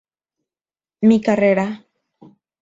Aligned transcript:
Mi 1.09 1.19
carrera. 1.27 1.67